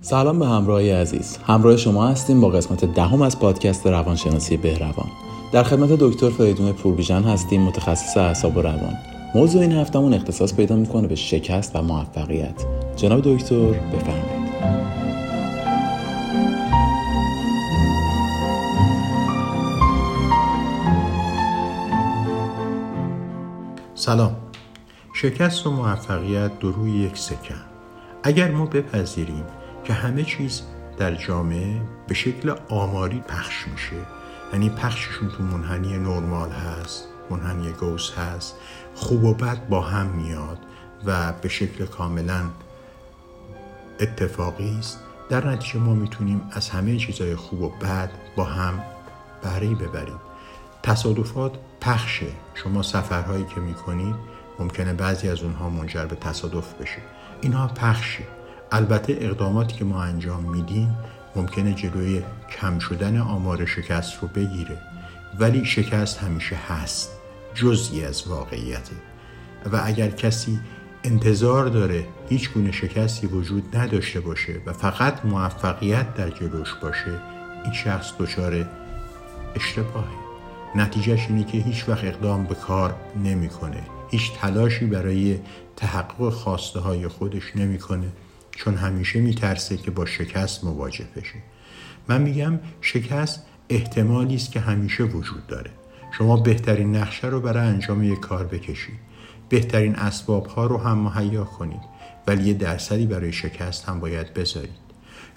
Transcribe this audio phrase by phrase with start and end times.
[0.00, 1.38] سلام به همراهی عزیز.
[1.46, 5.08] همراه شما هستیم با قسمت دهم از پادکست روانشناسی بهروان.
[5.52, 8.94] در خدمت دکتر فریدون پوربیژن هستیم متخصص اعصاب و روان.
[9.34, 12.64] موضوع این هفتهمون اختصاص پیدا می‌کنه به شکست و موفقیت.
[12.96, 14.46] جناب دکتر بفرمایید.
[23.94, 24.36] سلام.
[25.14, 27.54] شکست و موفقیت دو روی یک سکن
[28.22, 29.44] اگر ما بپذیریم
[29.86, 30.62] که همه چیز
[30.98, 33.96] در جامعه به شکل آماری پخش میشه.
[34.52, 38.56] یعنی پخششون تو منحنی نرمال هست منحنی گوس هست.
[38.94, 40.58] خوب و بد با هم میاد
[41.04, 42.42] و به شکل کاملا
[44.00, 45.00] اتفاقی است.
[45.28, 48.82] در نتیجه ما می‌تونیم از همه چیزهای خوب و بد با هم
[49.42, 50.20] بهره ببریم.
[50.82, 52.26] تصادفات پخشه.
[52.54, 54.14] شما سفرهایی که می‌کنید
[54.58, 56.98] ممکنه بعضی از اونها منجر به تصادف بشه.
[57.42, 58.35] اینها پخشه.
[58.72, 60.96] البته اقداماتی که ما انجام میدیم
[61.36, 62.22] ممکنه جلوی
[62.60, 64.78] کم شدن آمار شکست رو بگیره
[65.38, 67.10] ولی شکست همیشه هست
[67.54, 68.96] جزئی از واقعیته.
[69.72, 70.60] و اگر کسی
[71.04, 77.20] انتظار داره هیچ گونه شکستی وجود نداشته باشه و فقط موفقیت در جلوش باشه
[77.64, 78.66] این شخص دچار
[79.54, 80.26] اشتباهه.
[80.74, 83.82] نتیجهش اینه که هیچ وقت اقدام به کار نمی‌کنه.
[84.10, 85.38] هیچ تلاشی برای
[85.76, 88.08] تحقق خواسته های خودش نمی‌کنه.
[88.56, 91.34] چون همیشه میترسه که با شکست مواجه بشه.
[92.08, 95.70] من میگم شکست احتمالی است که همیشه وجود داره.
[96.18, 98.98] شما بهترین نقشه رو برای انجام یک کار بکشید.
[99.48, 101.80] بهترین اسباب ها رو هم مهیا کنید.
[102.26, 104.85] ولی یه درصدی برای شکست هم باید بذارید.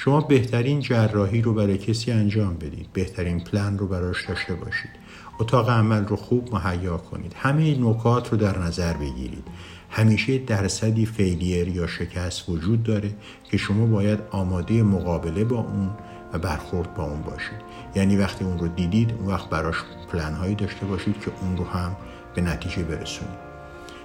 [0.00, 2.88] شما بهترین جراحی رو برای کسی انجام بدید.
[2.92, 4.90] بهترین پلن رو براش داشته باشید.
[5.38, 7.32] اتاق عمل رو خوب مهیا کنید.
[7.36, 9.44] همه نکات رو در نظر بگیرید.
[9.90, 13.10] همیشه درصدی فیلیر یا شکست وجود داره
[13.50, 15.90] که شما باید آماده مقابله با اون
[16.32, 17.58] و برخورد با اون باشید.
[17.94, 19.76] یعنی وقتی اون رو دیدید اون وقت براش
[20.12, 21.96] پلن هایی داشته باشید که اون رو هم
[22.34, 23.38] به نتیجه برسونید.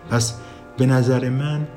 [0.10, 0.40] پس
[0.78, 1.68] به نظر من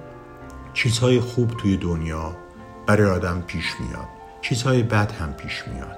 [0.74, 2.45] چیزهای خوب توی دنیا
[2.86, 4.08] برای آدم پیش میاد.
[4.42, 5.96] چیزهای بد هم پیش میاد.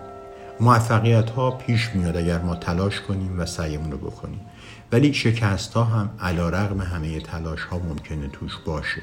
[0.61, 4.41] موفقیت ها پیش میاد اگر ما تلاش کنیم و سعیمون رو بکنیم.
[4.93, 9.03] ولی شکست ها هم علا رغم همه تلاش ها ممکنه توش باشه.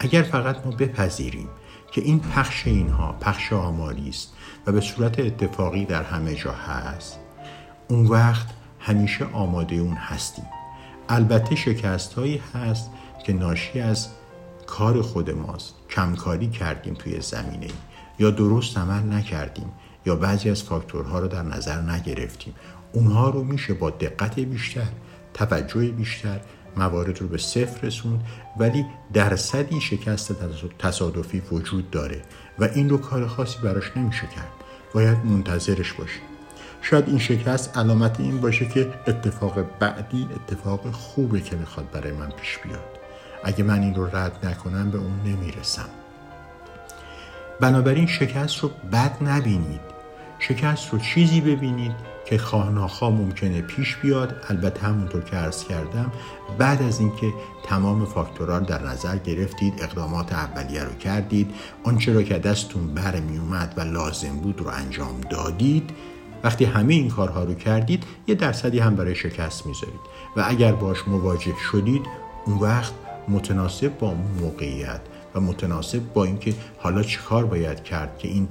[0.00, 1.48] اگر فقط ما بپذیریم
[1.92, 4.32] که این پخش اینها پخش آماری است
[4.66, 7.18] و به صورت اتفاقی در همه جا هست
[7.88, 8.46] اون وقت
[8.80, 10.44] همیشه آماده اون هستیم.
[11.08, 12.90] البته شکست هایی هست
[13.24, 14.08] که ناشی از
[14.66, 15.74] کار خود ماست.
[15.90, 17.68] کمکاری کردیم توی زمینه
[18.18, 19.72] یا درست عمل نکردیم
[20.06, 22.54] یا بعضی از فاکتورها رو در نظر نگرفتیم.
[22.92, 24.88] اونها رو میشه با دقت بیشتر
[25.34, 26.40] توجه بیشتر
[26.76, 28.24] موارد رو به صفر رسوند.
[28.58, 30.32] ولی درصدی شکست
[30.78, 32.22] تصادفی وجود داره
[32.58, 34.50] و این رو کار خاصی براش نمیشه کرد.
[34.94, 36.22] باید منتظرش باشیم
[36.82, 42.30] شاید این شکست علامت این باشه که اتفاق بعدی اتفاق خوبه که می‌خواد برای من
[42.30, 42.95] پیش بیاد.
[43.44, 45.88] اگه من این رو رد نکنم به اون نمی‌رسم.
[47.60, 49.80] بنابراین شکست رو بد نبینید.
[50.38, 51.92] شکست رو چیزی ببینید
[52.24, 54.34] که خواهناخوا ممکنه پیش بیاد.
[54.48, 56.12] البته همونطور که عرض کردم
[56.58, 57.32] بعد از اینکه
[57.64, 61.54] تمام فاکتورها در نظر گرفتید اقدامات اولیه رو کردید
[61.84, 65.90] آنچه را که دستتون بر می اومد و لازم بود رو انجام دادید
[66.44, 70.00] وقتی همه این کارها رو کردید یه درصدی هم برای شکست می‌ذارید.
[70.36, 72.02] و اگر باش مواجه شدید
[72.46, 72.92] اون وقت
[73.28, 75.00] متناسب با موقعیت
[75.34, 78.48] و متناسب با اینکه حالا چیکار باید کرد که این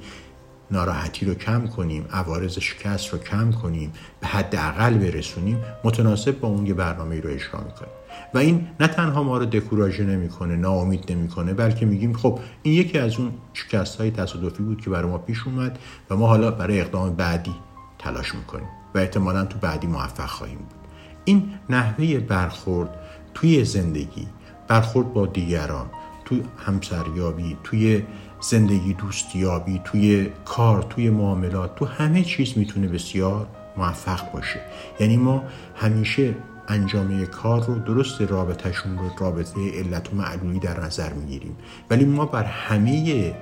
[0.71, 6.65] ناراحتی رو کم کنیم عوارض شکست رو کم کنیم به حداقل برسونیم متناسب با اون
[6.65, 7.91] یه برنامه رو اجرا می‌کنیم.
[8.33, 12.97] و این نه تنها ما رو دکوراژه نمی‌کنه ناامید نمی‌کنه بلکه میگیم خب این یکی
[12.97, 16.81] از اون شکست های تصادفی بود که برای ما پیش اومد و ما حالا برای
[16.81, 17.55] اقدام بعدی
[17.99, 20.87] تلاش می‌کنیم و احتمالا تو بعدی موفق خواهیم بود.
[21.25, 22.89] این نحوه برخورد
[23.33, 24.27] توی زندگی
[24.67, 25.85] برخورد با دیگران
[26.25, 28.03] توی همسریابی توی
[28.41, 33.47] زندگی دوستیابی توی کار توی معاملات تو همه چیز می‌تونه بسیار
[33.78, 34.59] موفق باشه.
[34.99, 35.43] یعنی ما
[35.75, 36.35] همیشه
[36.67, 41.57] انجام کار رو درست رابطهشون رو رابطه علت و معلولی در نظر می‌گیریم.
[41.90, 43.34] ولی ما بر همه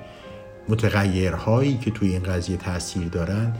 [0.68, 3.52] متغیرهایی که توی این قضیه تاثیر دارن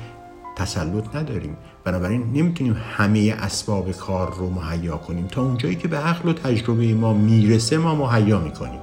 [0.57, 1.57] تسلط نداریم.
[1.85, 5.27] بنابراین نمی‌تونیم همه اسباب کار رو مهیا کنیم.
[5.27, 8.81] تا اونجایی که به عقل و تجربه ما می‌رسه ما مهیا می‌کنیم.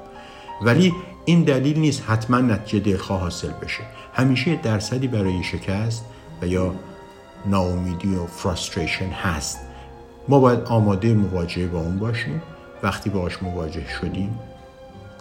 [0.61, 0.93] ولی
[1.25, 3.83] این دلیل نیست حتما نتیجه دلخواه حاصل بشه.
[4.13, 6.05] همیشه درصدی برای شکست
[6.41, 6.75] و یا
[7.45, 9.59] ناامیدی و فرستریشن هست.
[10.27, 12.41] ما باید آماده مواجهه با اون باشیم.
[12.83, 14.39] وقتی باش مواجه شدیم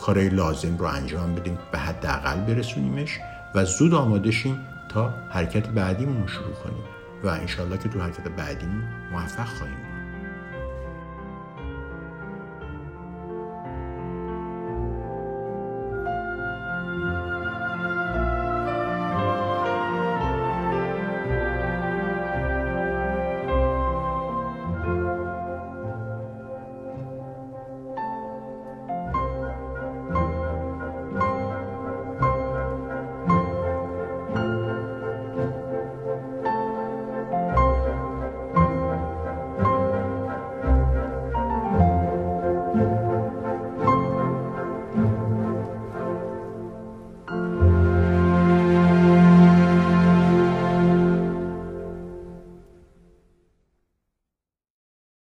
[0.00, 3.18] کارهای لازم رو انجام بدیم به حداقل برسونیمش
[3.54, 4.58] و زود آماده شیم
[4.90, 6.84] تا حرکت بعدیمون رو شروع کنیم
[7.22, 9.89] و انشالله که تو حرکت بعدیمون موفق خواهیم